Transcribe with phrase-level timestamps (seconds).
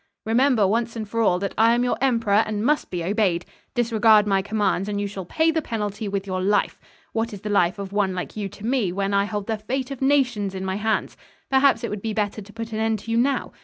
[0.25, 3.45] "Remember, once and for all, that I am your emperor and must be obeyed.
[3.75, 6.79] Disregard my commands and you shall pay the penalty with your life.
[7.13, 9.91] What is the life of one like you to me, when I hold the fate
[9.91, 11.17] of nations in my hands?
[11.51, 13.51] Perhaps it would be better to put an end to you now.